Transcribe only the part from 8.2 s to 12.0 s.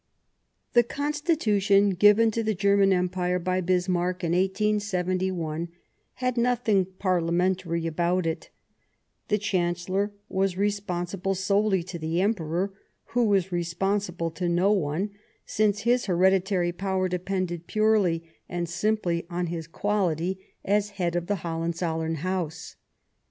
it; the Chancellor was responsible Th^partles solely to